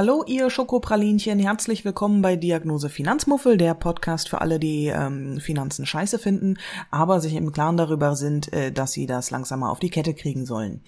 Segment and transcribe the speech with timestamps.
[0.00, 5.84] Hallo, ihr Schokopralinchen, herzlich willkommen bei Diagnose Finanzmuffel, der Podcast für alle, die ähm, Finanzen
[5.84, 6.56] scheiße finden,
[6.90, 10.14] aber sich im Klaren darüber sind, äh, dass sie das langsam mal auf die Kette
[10.14, 10.80] kriegen sollen.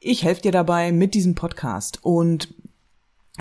[0.00, 2.52] Ich helfe dir dabei mit diesem Podcast und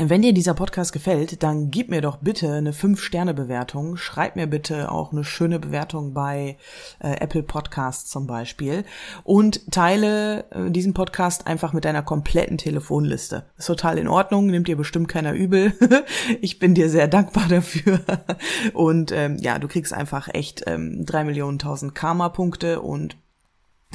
[0.10, 3.98] wenn dir dieser Podcast gefällt, dann gib mir doch bitte eine 5-Sterne-Bewertung.
[3.98, 6.58] Schreib mir bitte auch eine schöne Bewertung bei
[7.00, 8.86] äh, Apple Podcasts zum Beispiel.
[9.24, 13.46] Und teile äh, diesen Podcast einfach mit deiner kompletten Telefonliste.
[13.58, 15.74] Ist total in Ordnung, nimmt dir bestimmt keiner übel.
[16.42, 18.00] ich bin dir sehr dankbar dafür.
[18.74, 23.18] Und ähm, ja, du kriegst einfach echt ähm, 3 Millionen 1000 Karma-Punkte und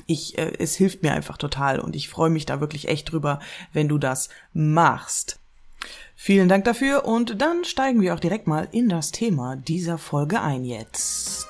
[0.06, 3.40] ich, äh, es hilft mir einfach total und ich freue mich da wirklich echt drüber,
[3.72, 5.40] wenn du das machst.
[6.18, 10.40] Vielen Dank dafür und dann steigen wir auch direkt mal in das Thema dieser Folge
[10.40, 11.46] ein jetzt.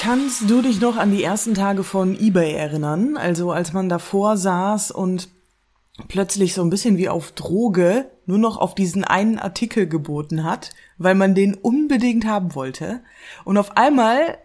[0.00, 3.16] Kannst du dich noch an die ersten Tage von eBay erinnern?
[3.16, 5.28] Also als man davor saß und
[6.08, 10.70] plötzlich so ein bisschen wie auf Droge nur noch auf diesen einen Artikel geboten hat,
[10.98, 13.02] weil man den unbedingt haben wollte.
[13.44, 14.38] Und auf einmal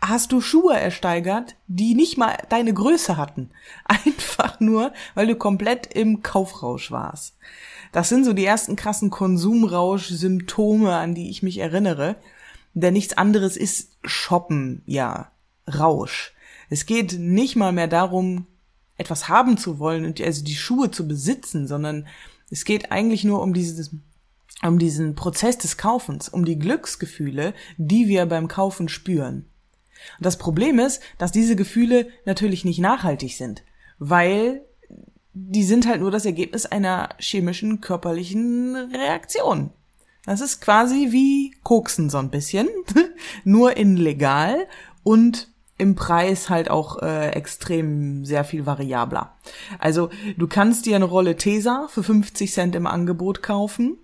[0.00, 3.50] hast du Schuhe ersteigert, die nicht mal deine Größe hatten.
[3.84, 7.36] Einfach nur, weil du komplett im Kaufrausch warst.
[7.92, 12.16] Das sind so die ersten krassen Konsumrausch-Symptome, an die ich mich erinnere.
[12.72, 15.30] Denn nichts anderes ist Shoppen, ja,
[15.68, 16.32] Rausch.
[16.70, 18.46] Es geht nicht mal mehr darum,
[18.96, 22.06] etwas haben zu wollen und also die Schuhe zu besitzen, sondern
[22.50, 23.90] es geht eigentlich nur um dieses
[24.62, 29.50] um diesen Prozess des Kaufens, um die Glücksgefühle, die wir beim Kaufen spüren.
[30.18, 33.64] Und das Problem ist, dass diese Gefühle natürlich nicht nachhaltig sind,
[33.98, 34.62] weil
[35.34, 39.70] die sind halt nur das Ergebnis einer chemischen körperlichen Reaktion.
[40.24, 42.68] Das ist quasi wie Koksen so ein bisschen,
[43.44, 44.66] nur in legal
[45.02, 45.48] und
[45.78, 49.34] im Preis halt auch äh, extrem sehr viel variabler.
[49.78, 53.98] Also du kannst dir eine Rolle Tesa für 50 Cent im Angebot kaufen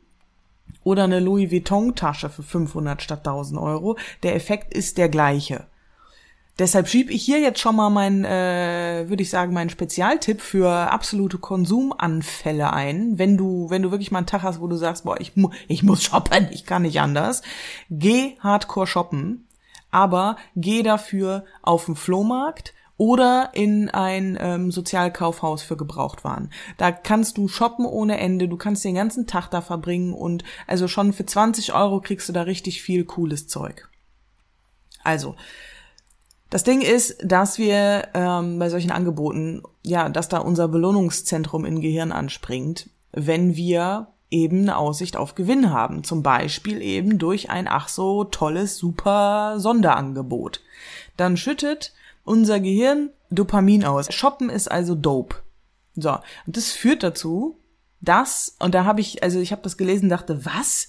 [0.84, 3.96] oder eine Louis Vuitton Tasche für 500 statt 1000 Euro.
[4.22, 5.66] Der Effekt ist der gleiche.
[6.58, 10.70] Deshalb schieb ich hier jetzt schon mal meinen, äh, würde ich sagen, meinen Spezialtipp für
[10.70, 13.18] absolute Konsumanfälle ein.
[13.18, 15.48] Wenn du, wenn du wirklich mal einen Tag hast, wo du sagst, boah, ich, mu
[15.66, 17.40] ich muss shoppen, ich kann nicht anders.
[17.88, 19.46] Geh Hardcore shoppen
[19.92, 26.50] aber geh dafür auf den Flohmarkt oder in ein ähm, Sozialkaufhaus für Gebrauchtwaren.
[26.76, 30.88] Da kannst du shoppen ohne Ende, du kannst den ganzen Tag da verbringen und also
[30.88, 33.88] schon für 20 Euro kriegst du da richtig viel cooles Zeug.
[35.04, 35.34] Also,
[36.48, 41.80] das Ding ist, dass wir ähm, bei solchen Angeboten, ja, dass da unser Belohnungszentrum im
[41.80, 46.04] Gehirn anspringt, wenn wir eben eine Aussicht auf Gewinn haben.
[46.04, 50.60] Zum Beispiel eben durch ein ach so tolles, super Sonderangebot.
[51.16, 51.92] Dann schüttet
[52.24, 54.12] unser Gehirn Dopamin aus.
[54.12, 55.36] Shoppen ist also dope.
[55.94, 57.58] So, und das führt dazu,
[58.00, 60.88] dass, und da habe ich, also ich habe das gelesen, dachte, was?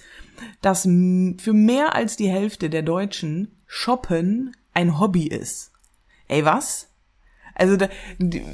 [0.61, 5.71] Dass für mehr als die Hälfte der Deutschen Shoppen ein Hobby ist.
[6.27, 6.89] Ey, was?
[7.55, 7.89] Also da,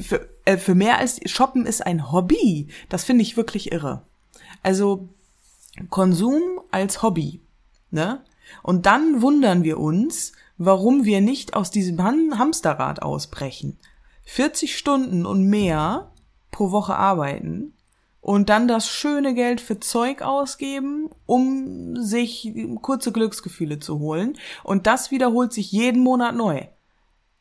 [0.03, 2.67] für, äh, für mehr als Shoppen ist ein Hobby.
[2.89, 4.01] Das finde ich wirklich irre.
[4.63, 5.09] Also
[5.89, 7.41] Konsum als Hobby,
[7.91, 8.23] ne?
[8.63, 13.77] Und dann wundern wir uns, warum wir nicht aus diesem Hamsterrad ausbrechen.
[14.25, 16.11] 40 Stunden und mehr
[16.51, 17.73] pro Woche arbeiten
[18.21, 24.37] und dann das schöne Geld für Zeug ausgeben, um sich kurze Glücksgefühle zu holen.
[24.63, 26.67] Und das wiederholt sich jeden Monat neu.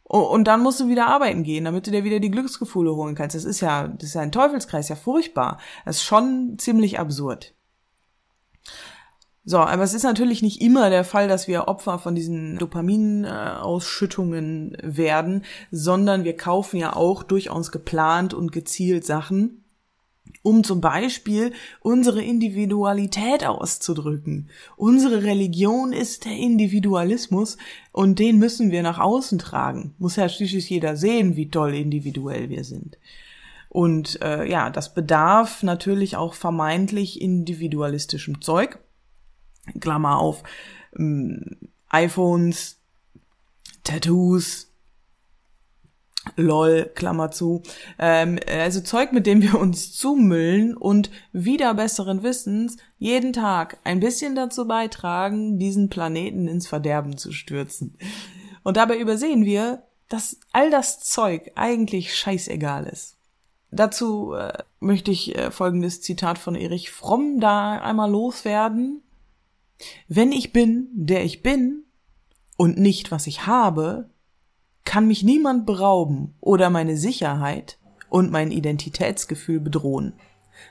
[0.08, 3.36] Und dann musst du wieder arbeiten gehen, damit du dir wieder die Glücksgefühle holen kannst.
[3.36, 5.58] Das ist ja, das ist ja ein Teufelskreis, ja furchtbar.
[5.84, 7.52] Das ist schon ziemlich absurd.
[9.44, 14.76] So, aber es ist natürlich nicht immer der Fall, dass wir Opfer von diesen Dopaminausschüttungen
[14.82, 19.64] werden, sondern wir kaufen ja auch durchaus geplant und gezielt Sachen,
[20.42, 24.48] um zum Beispiel unsere Individualität auszudrücken.
[24.76, 27.56] Unsere Religion ist der Individualismus
[27.92, 29.94] und den müssen wir nach außen tragen.
[29.98, 32.98] Muss ja schließlich jeder sehen, wie toll individuell wir sind.
[33.68, 38.78] Und äh, ja, das bedarf natürlich auch vermeintlich individualistischem Zeug.
[39.80, 40.42] Klammer auf,
[40.98, 41.58] ähm,
[41.90, 42.78] iPhones,
[43.84, 44.70] Tattoos,
[46.38, 47.62] lol, Klammer zu.
[47.98, 54.00] Ähm, also Zeug, mit dem wir uns zumüllen und wieder besseren Wissens jeden Tag ein
[54.00, 57.98] bisschen dazu beitragen, diesen Planeten ins Verderben zu stürzen.
[58.62, 63.16] Und dabei übersehen wir, dass all das Zeug eigentlich scheißegal ist.
[63.70, 69.02] Dazu äh, möchte ich äh, folgendes Zitat von Erich Fromm da einmal loswerden.
[70.08, 71.84] Wenn ich bin, der ich bin
[72.56, 74.08] und nicht, was ich habe,
[74.84, 77.78] kann mich niemand berauben oder meine Sicherheit
[78.08, 80.14] und mein Identitätsgefühl bedrohen.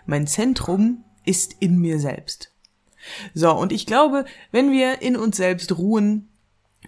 [0.06, 2.52] Mein Zentrum ist in mir selbst.
[3.34, 6.30] So, und ich glaube, wenn wir in uns selbst ruhen,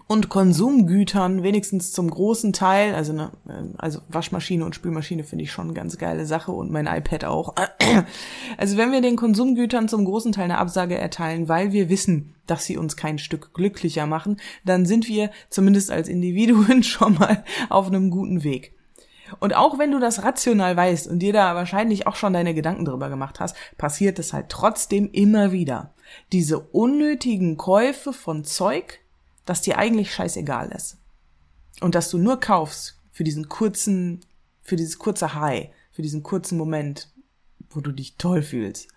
[0.07, 3.31] und Konsumgütern wenigstens zum großen Teil, also ne,
[3.77, 7.55] also Waschmaschine und Spülmaschine finde ich schon eine ganz geile Sache und mein iPad auch.
[8.57, 12.65] Also wenn wir den Konsumgütern zum großen Teil eine Absage erteilen, weil wir wissen, dass
[12.65, 17.87] sie uns kein Stück glücklicher machen, dann sind wir zumindest als Individuen schon mal auf
[17.87, 18.73] einem guten Weg.
[19.39, 22.85] Und auch wenn du das rational weißt und dir da wahrscheinlich auch schon deine Gedanken
[22.85, 25.93] drüber gemacht hast, passiert es halt trotzdem immer wieder.
[26.31, 28.99] Diese unnötigen Käufe von Zeug,
[29.49, 30.97] das dir eigentlich scheißegal ist.
[31.81, 34.21] Und dass du nur kaufst für diesen kurzen,
[34.61, 37.09] für dieses kurze High, für diesen kurzen Moment,
[37.71, 38.89] wo du dich toll fühlst.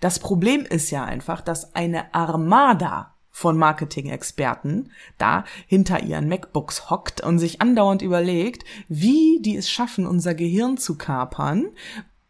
[0.00, 7.20] Das Problem ist ja einfach, dass eine Armada von Marketing-Experten da hinter ihren MacBooks hockt
[7.20, 11.66] und sich andauernd überlegt, wie die es schaffen, unser Gehirn zu kapern,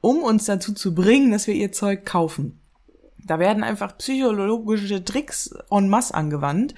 [0.01, 2.59] um uns dazu zu bringen, dass wir ihr Zeug kaufen.
[3.27, 6.75] Da werden einfach psychologische Tricks en masse angewandt,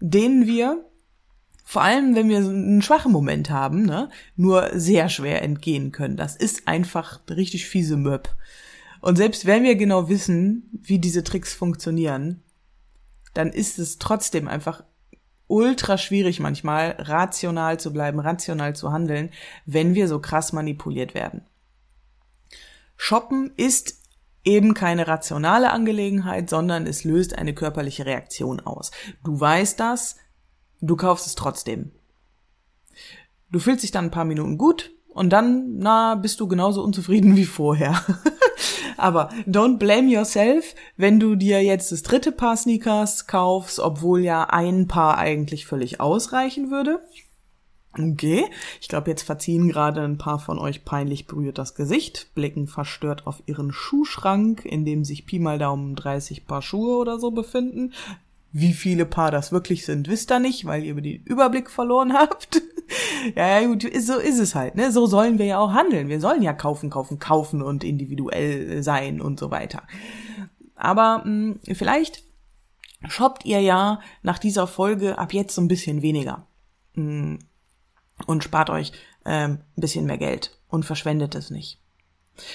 [0.00, 0.84] denen wir
[1.64, 6.16] vor allem, wenn wir einen schwachen Moment haben, ne, nur sehr schwer entgehen können.
[6.16, 8.28] Das ist einfach richtig fiese Möb.
[9.00, 12.42] Und selbst wenn wir genau wissen, wie diese Tricks funktionieren,
[13.34, 14.82] dann ist es trotzdem einfach
[15.46, 19.30] ultra schwierig manchmal, rational zu bleiben, rational zu handeln,
[19.64, 21.42] wenn wir so krass manipuliert werden.
[22.96, 23.99] Shoppen ist
[24.44, 28.90] eben keine rationale Angelegenheit, sondern es löst eine körperliche Reaktion aus.
[29.22, 30.16] Du weißt das,
[30.80, 31.92] du kaufst es trotzdem.
[33.50, 37.36] Du fühlst dich dann ein paar Minuten gut und dann, na, bist du genauso unzufrieden
[37.36, 38.02] wie vorher.
[38.96, 44.44] Aber don't blame yourself, wenn du dir jetzt das dritte Paar Sneakers kaufst, obwohl ja
[44.44, 47.02] ein Paar eigentlich völlig ausreichen würde.
[47.98, 48.44] Okay,
[48.80, 53.26] ich glaube, jetzt verziehen gerade ein paar von euch peinlich berührt das Gesicht, blicken verstört
[53.26, 57.92] auf ihren Schuhschrank, in dem sich Pi mal Daumen 30 Paar Schuhe oder so befinden.
[58.52, 62.62] Wie viele Paar das wirklich sind, wisst ihr nicht, weil ihr den Überblick verloren habt.
[63.34, 64.92] ja, ja, gut, so ist es halt, ne?
[64.92, 66.08] So sollen wir ja auch handeln.
[66.08, 69.82] Wir sollen ja kaufen, kaufen, kaufen und individuell sein und so weiter.
[70.76, 72.22] Aber mh, hm, vielleicht
[73.08, 76.46] shoppt ihr ja nach dieser Folge ab jetzt so ein bisschen weniger.
[78.26, 78.92] Und spart euch
[79.24, 81.78] ähm, ein bisschen mehr Geld und verschwendet es nicht.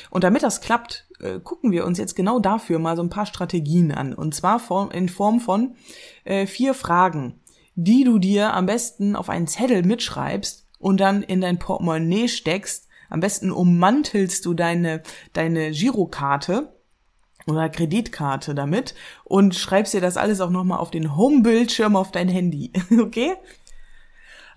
[0.09, 3.25] Und damit das klappt, äh, gucken wir uns jetzt genau dafür mal so ein paar
[3.25, 4.13] Strategien an.
[4.13, 4.59] Und zwar
[4.93, 5.75] in Form von
[6.23, 7.39] äh, vier Fragen,
[7.75, 12.87] die du dir am besten auf einen Zettel mitschreibst und dann in dein Portemonnaie steckst.
[13.09, 15.03] Am besten ummantelst du deine,
[15.33, 16.73] deine Girokarte
[17.45, 22.29] oder Kreditkarte damit und schreibst dir das alles auch nochmal auf den Homebildschirm auf dein
[22.29, 22.71] Handy.
[22.99, 23.33] okay?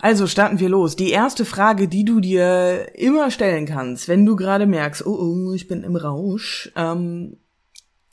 [0.00, 0.94] Also starten wir los.
[0.94, 5.52] Die erste Frage, die du dir immer stellen kannst, wenn du gerade merkst, oh, oh,
[5.52, 7.38] ich bin im Rausch, ähm,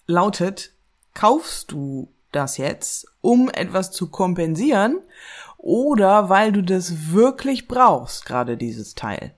[0.08, 0.72] lautet,
[1.14, 5.00] kaufst du das jetzt, um etwas zu kompensieren
[5.58, 9.36] oder weil du das wirklich brauchst, gerade dieses Teil?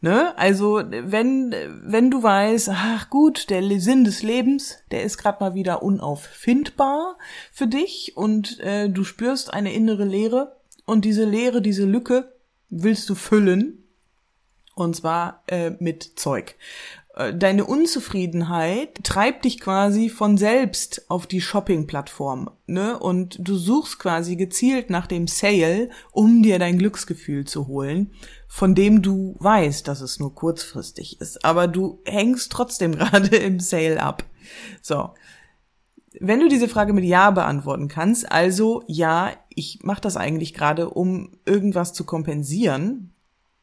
[0.00, 0.36] Ne?
[0.38, 5.54] Also, wenn, wenn du weißt, ach gut, der Sinn des Lebens, der ist gerade mal
[5.54, 7.16] wieder unauffindbar
[7.50, 10.56] für dich und äh, du spürst eine innere Leere,
[10.86, 12.32] und diese Leere, diese Lücke
[12.70, 13.82] willst du füllen.
[14.74, 16.54] Und zwar äh, mit Zeug.
[17.16, 22.98] Äh, deine Unzufriedenheit treibt dich quasi von selbst auf die Shopping-Plattform, ne?
[22.98, 28.12] Und du suchst quasi gezielt nach dem Sale, um dir dein Glücksgefühl zu holen,
[28.48, 31.42] von dem du weißt, dass es nur kurzfristig ist.
[31.44, 34.24] Aber du hängst trotzdem gerade im Sale ab.
[34.82, 35.10] So.
[36.18, 40.90] Wenn du diese Frage mit Ja beantworten kannst, also ja, ich mache das eigentlich gerade,
[40.90, 43.14] um irgendwas zu kompensieren,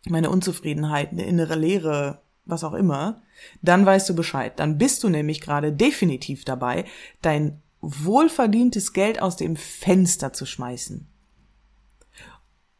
[0.09, 3.21] meine Unzufriedenheit, eine innere Leere, was auch immer,
[3.61, 4.59] dann weißt du Bescheid.
[4.59, 6.85] Dann bist du nämlich gerade definitiv dabei,
[7.21, 11.07] dein wohlverdientes Geld aus dem Fenster zu schmeißen.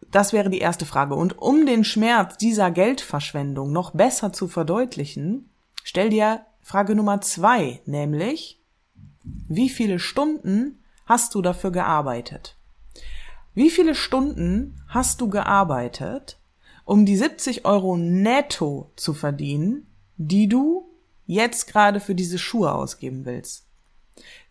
[0.10, 1.14] Das wäre die erste Frage.
[1.16, 5.50] Und um den Schmerz dieser Geldverschwendung noch besser zu verdeutlichen,
[5.84, 8.60] stell dir Frage Nummer zwei, nämlich,
[9.24, 12.58] wie viele Stunden hast du dafür gearbeitet?
[13.56, 16.38] Wie viele Stunden hast du gearbeitet,
[16.86, 19.86] um die 70 Euro netto zu verdienen,
[20.18, 20.90] die du
[21.26, 23.68] jetzt gerade für diese Schuhe ausgeben willst?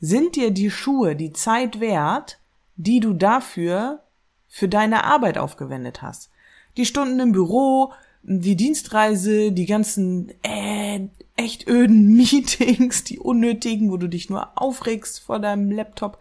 [0.01, 2.39] Sind dir die Schuhe die Zeit wert,
[2.77, 4.03] die du dafür
[4.49, 6.31] für deine Arbeit aufgewendet hast?
[6.77, 7.93] Die Stunden im Büro,
[8.23, 15.21] die Dienstreise, die ganzen äh, echt öden Meetings, die unnötigen, wo du dich nur aufregst
[15.21, 16.19] vor deinem Laptop,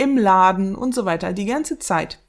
[0.00, 2.20] im Laden und so weiter, die ganze Zeit.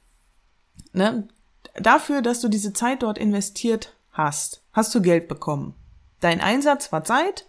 [0.92, 1.26] Ne?
[1.74, 5.74] Dafür, dass du diese Zeit dort investiert hast, hast du Geld bekommen.
[6.20, 7.46] Dein Einsatz war Zeit,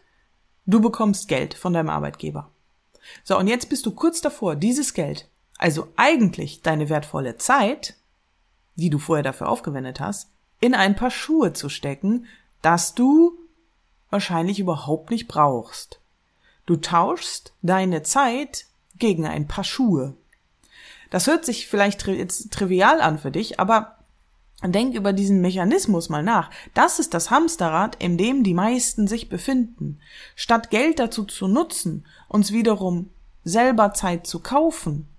[0.65, 2.49] du bekommst Geld von deinem Arbeitgeber.
[3.25, 5.27] So, und jetzt bist du kurz davor, dieses Geld,
[5.57, 7.95] also eigentlich deine wertvolle Zeit,
[8.75, 10.29] die du vorher dafür aufgewendet hast,
[10.61, 12.27] in ein paar Schuhe zu stecken,
[12.61, 13.37] das du
[14.09, 15.99] wahrscheinlich überhaupt nicht brauchst.
[16.65, 18.67] Du tauschst deine Zeit
[19.03, 20.15] gegen ein paar Schuhe.
[21.09, 23.97] Das hört sich vielleicht tri jetzt trivial an für dich, aber
[24.63, 26.49] denk über diesen Mechanismus mal nach.
[26.73, 29.99] Das ist das Hamsterrad, in dem die meisten sich befinden.
[30.37, 33.09] Statt Geld dazu zu nutzen, uns wiederum
[33.43, 35.09] selber Zeit zu kaufen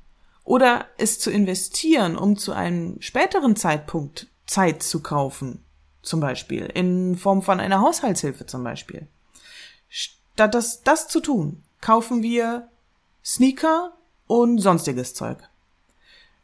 [0.45, 5.62] oder es zu investieren, um zu einem späteren Zeitpunkt Zeit zu kaufen,
[6.00, 9.09] zum Beispiel in Form von einer Haushaltshilfe zum Beispiel.
[9.91, 12.71] Statt das, das zu tun, kaufen wir
[13.25, 13.93] Sneaker
[14.26, 15.38] und sonstiges Zeug.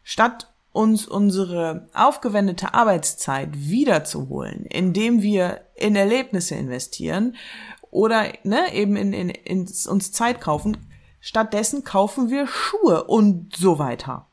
[0.02, 7.36] Statt uns unsere aufgewendete Arbeitszeit wiederzuholen, indem wir in Erlebnisse investieren
[7.90, 10.76] oder ne, eben in, in, in uns Zeit kaufen,
[11.20, 14.26] stattdessen kaufen wir Schuhe und so weiter.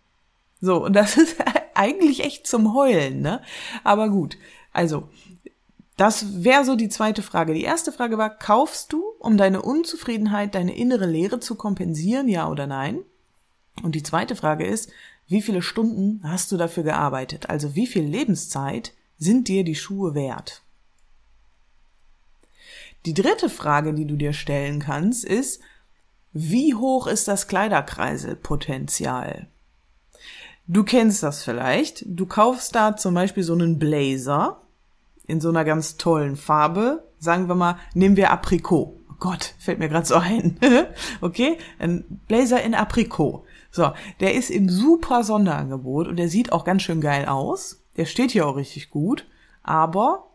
[0.61, 1.37] So, und das ist
[1.73, 3.41] eigentlich echt zum Heulen, ne?
[3.83, 4.37] Aber gut.
[4.73, 5.09] Also,
[5.97, 7.55] das wäre so die zweite Frage.
[7.55, 12.49] Die erste Frage war, kaufst du, um deine Unzufriedenheit, deine innere Leere zu kompensieren, ja
[12.49, 12.99] oder nein?
[13.81, 14.91] Und die zweite Frage ist,
[15.27, 17.49] wie viele Stunden hast du dafür gearbeitet?
[17.49, 20.61] Also wie viel Lebenszeit sind dir die Schuhe wert?
[23.07, 25.61] Die dritte Frage, die du dir stellen kannst, ist,
[26.31, 29.47] wie hoch ist das Kleiderkreiselpotenzial?
[30.67, 32.03] Du kennst das vielleicht.
[32.05, 34.61] Du kaufst da zum Beispiel so einen Blazer
[35.27, 37.03] in so einer ganz tollen Farbe.
[37.19, 38.99] Sagen wir mal, nehmen wir Aprikot.
[39.09, 40.57] Oh Gott, fällt mir gerade so ein.
[41.21, 43.43] okay, ein Blazer in Aprikot.
[43.71, 47.83] So, der ist im super Sonderangebot und der sieht auch ganz schön geil aus.
[47.97, 49.27] Der steht hier auch richtig gut.
[49.63, 50.27] Aber,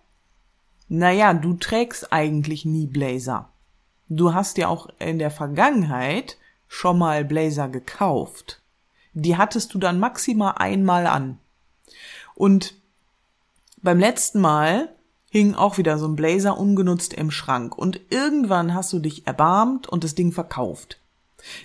[0.88, 3.48] naja, du trägst eigentlich nie Blazer.
[4.08, 6.36] Du hast ja auch in der Vergangenheit
[6.68, 8.60] schon mal Blazer gekauft.
[9.14, 11.38] Die hattest du dann maximal einmal an.
[12.34, 12.74] Und
[13.82, 14.88] beim letzten Mal
[15.30, 19.88] hing auch wieder so ein Blazer ungenutzt im Schrank und irgendwann hast du dich erbarmt
[19.88, 20.98] und das Ding verkauft.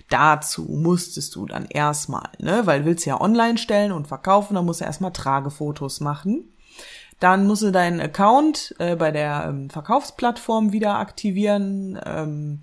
[0.10, 4.82] Dazu musstest du dann erstmal, ne, weil willst ja online stellen und verkaufen, dann musst
[4.82, 6.46] du erstmal Tragefotos machen.
[7.20, 12.60] Dann musst du deinen Account äh, bei der ähm, Verkaufsplattform wieder aktivieren, ähm,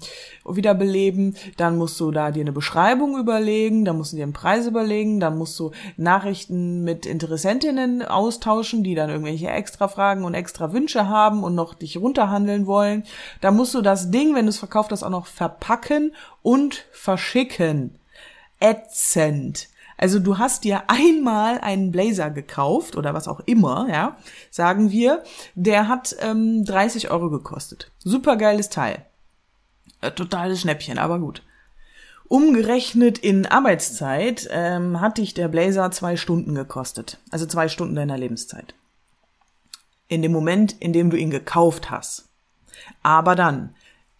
[0.49, 1.34] wieder beleben.
[1.56, 5.18] Dann musst du da dir eine Beschreibung überlegen, dann musst du dir einen Preis überlegen,
[5.18, 11.08] dann musst du Nachrichten mit Interessentinnen austauschen, die dann irgendwelche extra Fragen und extra Wünsche
[11.08, 13.02] haben und noch dich runterhandeln wollen.
[13.40, 17.99] Dann musst du das Ding, wenn du es verkauft hast, auch noch verpacken und verschicken.
[18.61, 19.68] Ätzend.
[19.97, 24.17] Also du hast dir einmal einen Blazer gekauft oder was auch immer, ja,
[24.51, 25.23] sagen wir,
[25.55, 27.93] der hat ähm, 30 Euro gekostet.
[28.03, 29.05] Super geiles Teil.
[30.01, 31.43] Äh, totales Schnäppchen, aber gut.
[32.27, 37.19] Umgerechnet in Arbeitszeit ähm, hat dich der Blazer zwei Stunden gekostet.
[37.31, 38.75] Also zwei Stunden deiner Lebenszeit.
[40.09, 42.29] In dem Moment, in dem du ihn gekauft hast.
[43.03, 43.75] Aber dann,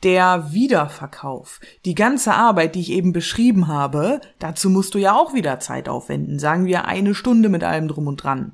[0.05, 5.33] der Wiederverkauf, die ganze Arbeit, die ich eben beschrieben habe, dazu musst du ja auch
[5.33, 6.39] wieder Zeit aufwenden.
[6.39, 8.53] Sagen wir eine Stunde mit allem drum und dran.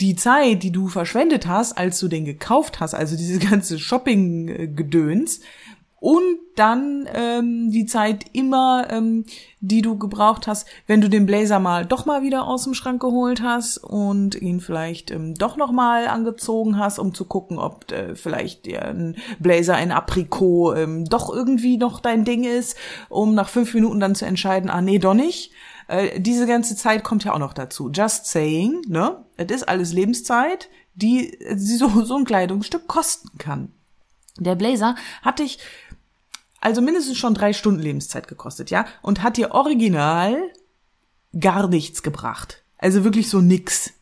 [0.00, 5.40] Die Zeit, die du verschwendet hast, als du den gekauft hast, also diese ganze Shopping-Gedöns,
[6.02, 9.24] und dann ähm, die Zeit immer, ähm,
[9.60, 13.00] die du gebraucht hast, wenn du den Blazer mal doch mal wieder aus dem Schrank
[13.00, 17.92] geholt hast und ihn vielleicht ähm, doch noch mal angezogen hast, um zu gucken, ob
[17.92, 22.76] äh, vielleicht der ein Blazer in Aprikot ähm, doch irgendwie noch dein Ding ist,
[23.08, 25.52] um nach fünf Minuten dann zu entscheiden, ah nee, doch nicht.
[25.86, 27.92] Äh, diese ganze Zeit kommt ja auch noch dazu.
[27.92, 29.24] Just saying, ne?
[29.36, 33.72] Es ist alles Lebenszeit, die, die so, so ein Kleidungsstück kosten kann.
[34.38, 35.58] Der Blazer hatte ich
[36.62, 40.40] also mindestens schon drei Stunden Lebenszeit gekostet, ja, und hat dir original
[41.38, 42.62] gar nichts gebracht.
[42.78, 43.92] Also wirklich so nix.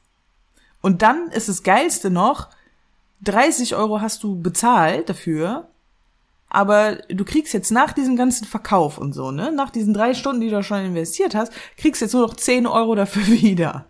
[0.82, 2.50] Und dann ist das Geilste noch,
[3.22, 5.68] 30 Euro hast du bezahlt dafür,
[6.50, 10.42] aber du kriegst jetzt nach diesem ganzen Verkauf und so, ne, nach diesen drei Stunden,
[10.42, 13.86] die du schon investiert hast, kriegst jetzt nur noch 10 Euro dafür wieder.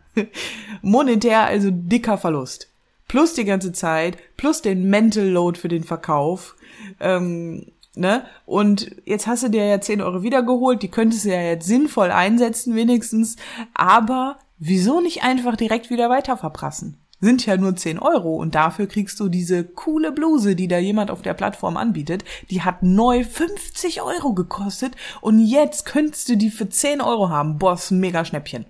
[0.80, 2.68] Monetär also dicker Verlust.
[3.08, 6.54] Plus die ganze Zeit, plus den Mental Load für den Verkauf.
[7.00, 8.24] Ähm, ne?
[8.46, 12.10] Und jetzt hast du dir ja 10 Euro wiedergeholt, die könntest du ja jetzt sinnvoll
[12.10, 13.36] einsetzen wenigstens,
[13.74, 17.00] aber wieso nicht einfach direkt wieder weiter verprassen?
[17.20, 21.10] sind ja nur 10 Euro und dafür kriegst du diese coole Bluse, die da jemand
[21.10, 22.24] auf der Plattform anbietet.
[22.48, 27.58] Die hat neu 50 Euro gekostet und jetzt könntest du die für 10 Euro haben.
[27.58, 28.64] Boss, mega Schnäppchen.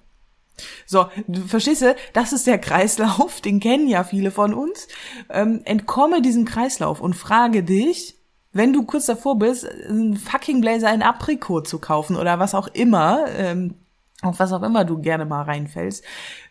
[0.85, 4.89] So, du verstehst du, das ist der Kreislauf, den kennen ja viele von uns.
[5.31, 8.20] Ähm, entkomme diesem Kreislauf und frage dich,
[8.53, 12.69] wenn du kurz davor bist, einen fucking Blazer in Aprikot zu kaufen oder was auch
[12.69, 13.75] immer, ähm,
[14.23, 16.05] auf was auch immer du gerne mal reinfällst,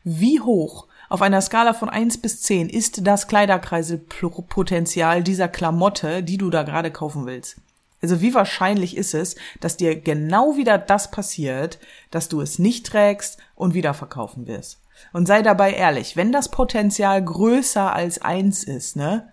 [0.03, 6.37] wie hoch auf einer Skala von eins bis zehn ist das Kleiderkreiselpotenzial dieser Klamotte, die
[6.37, 7.57] du da gerade kaufen willst?
[8.01, 11.79] Also wie wahrscheinlich ist es, dass dir genau wieder das passiert,
[12.11, 14.79] dass du es nicht trägst und wieder verkaufen wirst?
[15.11, 19.31] Und sei dabei ehrlich, wenn das Potenzial größer als eins ist, ne,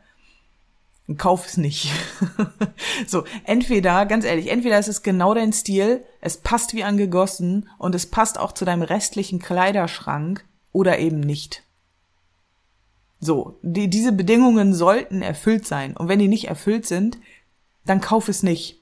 [1.17, 1.91] kauf es nicht.
[3.07, 7.95] so, entweder, ganz ehrlich, entweder ist es genau dein Stil, es passt wie angegossen und
[7.95, 11.63] es passt auch zu deinem restlichen Kleiderschrank oder eben nicht.
[13.21, 15.97] So, die, diese Bedingungen sollten erfüllt sein.
[15.97, 17.19] Und wenn die nicht erfüllt sind,
[17.85, 18.81] dann kauf es nicht.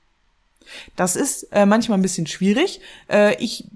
[0.97, 2.81] Das ist äh, manchmal ein bisschen schwierig.
[3.09, 3.69] Äh, ich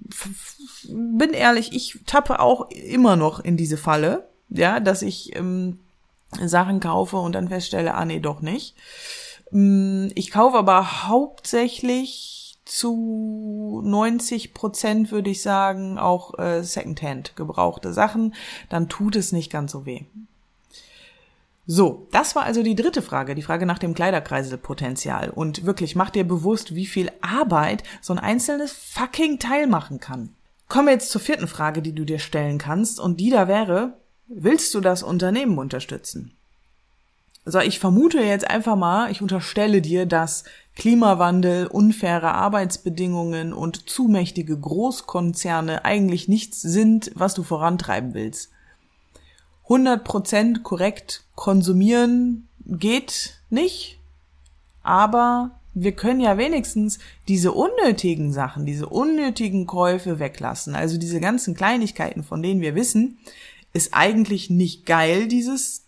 [0.89, 5.79] bin ehrlich, ich tappe auch immer noch in diese Falle, ja, dass ich ähm,
[6.45, 8.77] Sachen kaufe und dann feststelle, ah nee, doch nicht.
[9.53, 17.93] Ähm, ich kaufe aber hauptsächlich zu 90 Prozent, würde ich sagen, auch äh, Secondhand gebrauchte
[17.93, 18.35] Sachen.
[18.69, 20.03] Dann tut es nicht ganz so weh.
[21.71, 25.29] So, das war also die dritte Frage, die Frage nach dem Kleiderkreiselpotenzial.
[25.29, 30.35] Und wirklich, mach dir bewusst, wie viel Arbeit so ein einzelnes fucking Teil machen kann.
[30.69, 32.99] Kommen wir jetzt zur vierten Frage, die du dir stellen kannst.
[33.01, 36.33] Und die da wäre, willst du das Unternehmen unterstützen?
[37.45, 40.45] So, ich vermute jetzt einfach mal, ich unterstelle dir, dass
[40.77, 48.51] Klimawandel, unfaire Arbeitsbedingungen und zu mächtige Großkonzerne eigentlich nichts sind, was du vorantreiben willst.
[49.67, 53.99] 100% korrekt konsumieren geht nicht,
[54.83, 60.75] aber wir können ja wenigstens diese unnötigen Sachen, diese unnötigen Käufe weglassen.
[60.75, 63.19] Also diese ganzen Kleinigkeiten, von denen wir wissen,
[63.73, 65.85] ist eigentlich nicht geil, dieses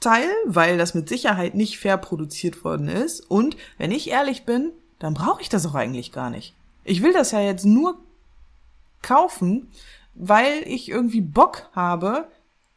[0.00, 3.20] Teil, weil das mit Sicherheit nicht fair produziert worden ist.
[3.20, 6.54] Und wenn ich ehrlich bin, dann brauche ich das auch eigentlich gar nicht.
[6.84, 7.98] Ich will das ja jetzt nur
[9.02, 9.68] kaufen,
[10.14, 12.28] weil ich irgendwie Bock habe,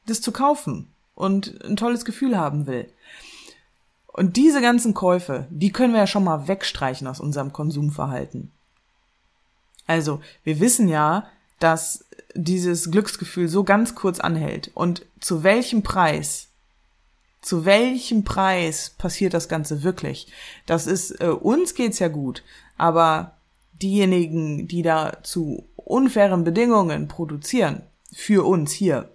[0.05, 2.89] das zu kaufen und ein tolles Gefühl haben will.
[4.07, 8.51] Und diese ganzen Käufe, die können wir ja schon mal wegstreichen aus unserem Konsumverhalten.
[9.87, 11.27] Also, wir wissen ja,
[11.59, 14.71] dass dieses Glücksgefühl so ganz kurz anhält.
[14.73, 16.49] Und zu welchem Preis?
[17.41, 20.27] Zu welchem Preis passiert das Ganze wirklich?
[20.65, 22.43] Das ist, äh, uns geht's ja gut,
[22.77, 23.35] aber
[23.81, 29.09] diejenigen, die da zu unfairen Bedingungen produzieren, für uns hier,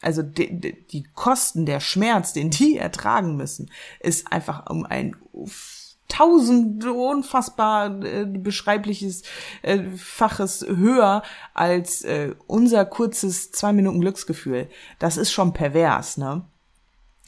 [0.00, 5.16] also die, die Kosten, der Schmerz, den die ertragen müssen, ist einfach um ein
[6.08, 9.22] tausend unfassbar äh, beschreibliches
[9.62, 11.22] äh, Faches höher
[11.54, 14.68] als äh, unser kurzes zwei Minuten Glücksgefühl.
[14.98, 16.44] Das ist schon pervers, ne?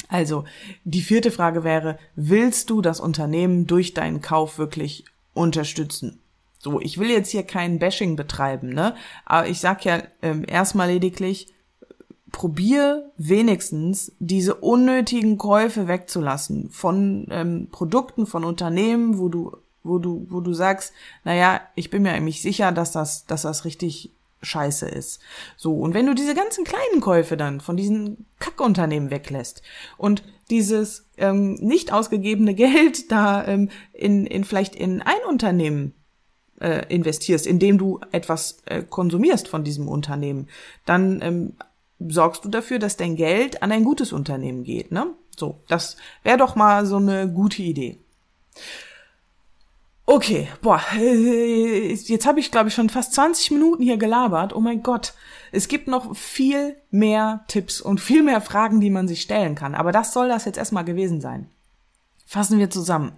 [0.09, 0.45] Also
[0.85, 6.21] die vierte Frage wäre, willst du das Unternehmen durch deinen Kauf wirklich unterstützen?
[6.59, 8.95] So, ich will jetzt hier kein Bashing betreiben, ne?
[9.25, 11.47] Aber ich sag ja ähm, erstmal lediglich,
[12.33, 20.27] probier wenigstens diese unnötigen Käufe wegzulassen von ähm, Produkten, von Unternehmen, wo du, wo du,
[20.29, 20.93] wo du sagst,
[21.25, 24.13] naja, ich bin mir eigentlich sicher, dass das, dass das richtig
[24.43, 25.21] scheiße ist.
[25.57, 29.63] So, und wenn du diese ganzen kleinen Käufe dann von diesen Kackunternehmen weglässt
[29.99, 35.95] und dieses ähm, nicht ausgegebene Geld da ähm, in, in vielleicht in ein Unternehmen
[36.61, 40.49] äh, investierst, indem du etwas äh, konsumierst von diesem Unternehmen,
[40.85, 41.55] dann ähm,
[42.09, 45.15] sorgst du dafür, dass dein Geld an ein gutes Unternehmen geht, ne?
[45.37, 47.99] So, das wäre doch mal so eine gute Idee.
[50.07, 54.55] Okay, boah, äh, jetzt habe ich glaube ich schon fast 20 Minuten hier gelabert.
[54.55, 55.15] Oh mein Gott,
[55.53, 59.77] es gibt noch viel mehr Tipps und viel mehr Fragen, die man sich stellen kann,
[59.77, 61.49] aber das soll das jetzt erstmal gewesen sein.
[62.27, 63.13] Fassen wir zusammen.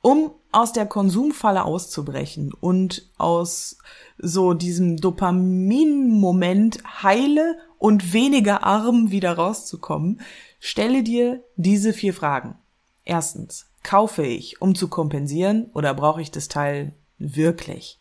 [0.00, 3.78] Um aus der Konsumfalle auszubrechen und aus
[4.18, 10.20] so diesem Dopamin-Moment heile und weniger arm wieder rauszukommen,
[10.58, 12.58] stelle dir diese vier Fragen.
[13.04, 17.98] Erstens, kaufe ich, um zu kompensieren oder brauche ich das Teil wirklich?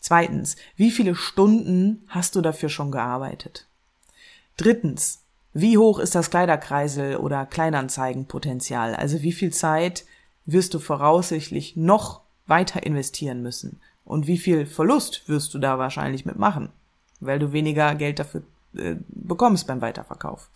[0.00, 3.66] Zweitens, wie viele Stunden hast du dafür schon gearbeitet?
[4.56, 8.94] Drittens, wie hoch ist das Kleiderkreisel oder Kleinanzeigenpotenzial?
[8.94, 10.04] Also wie viel Zeit
[10.48, 13.80] wirst du voraussichtlich noch weiter investieren müssen?
[14.04, 16.70] Und wie viel Verlust wirst du da wahrscheinlich mitmachen?
[17.20, 18.42] Weil du weniger Geld dafür
[18.74, 20.48] äh, bekommst beim Weiterverkauf.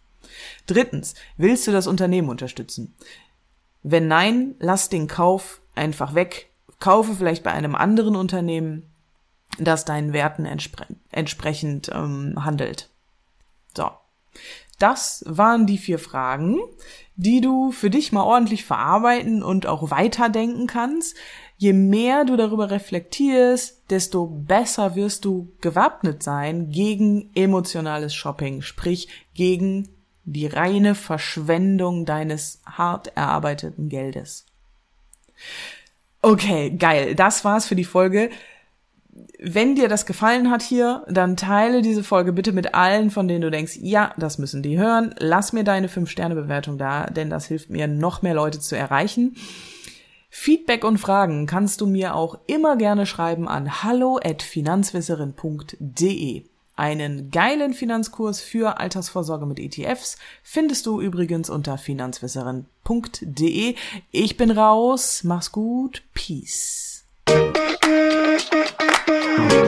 [0.66, 2.94] Drittens, willst du das Unternehmen unterstützen?
[3.82, 6.48] Wenn nein, lass den Kauf einfach weg.
[6.78, 8.90] Kaufe vielleicht bei einem anderen Unternehmen,
[9.58, 12.88] das deinen Werten entspre entsprechend ähm, handelt.
[13.76, 13.90] So.
[14.78, 16.58] Das waren die vier Fragen,
[17.16, 21.16] die du für dich mal ordentlich verarbeiten und auch weiterdenken kannst.
[21.56, 29.08] Je mehr du darüber reflektierst, desto besser wirst du gewappnet sein gegen emotionales Shopping, sprich
[29.34, 29.88] gegen
[30.24, 34.46] die reine Verschwendung deines hart erarbeiteten Geldes.
[36.20, 37.14] Okay, geil.
[37.14, 38.30] Das war's für die Folge.
[39.38, 43.42] Wenn dir das gefallen hat hier, dann teile diese Folge bitte mit allen, von denen
[43.42, 45.14] du denkst, ja, das müssen die hören.
[45.18, 49.36] Lass mir deine 5-Sterne-Bewertung da, denn das hilft mir, noch mehr Leute zu erreichen.
[50.30, 56.44] Feedback und Fragen kannst du mir auch immer gerne schreiben an hallo@finanzwisserin.de.
[56.74, 63.74] Einen geilen Finanzkurs für Altersvorsorge mit ETFs findest du übrigens unter finanzwisserin.de.
[64.10, 67.04] Ich bin raus, mach's gut, peace.
[69.34, 69.62] Bye.